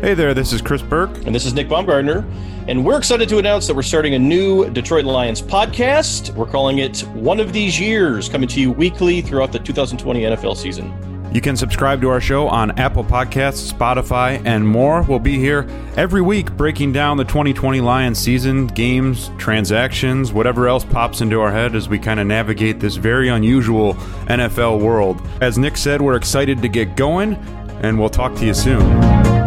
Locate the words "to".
3.30-3.38, 8.50-8.60, 12.02-12.10, 26.62-26.68, 28.36-28.46